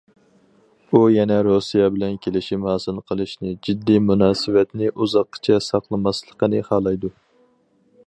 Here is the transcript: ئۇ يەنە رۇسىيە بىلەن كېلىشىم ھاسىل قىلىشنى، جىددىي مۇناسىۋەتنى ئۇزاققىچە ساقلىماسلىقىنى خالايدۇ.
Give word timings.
ئۇ 0.95 1.01
يەنە 1.15 1.35
رۇسىيە 1.47 1.89
بىلەن 1.97 2.15
كېلىشىم 2.23 2.65
ھاسىل 2.71 3.03
قىلىشنى، 3.11 3.53
جىددىي 3.69 4.03
مۇناسىۋەتنى 4.09 4.93
ئۇزاققىچە 4.95 5.63
ساقلىماسلىقىنى 5.71 6.69
خالايدۇ. 6.73 7.17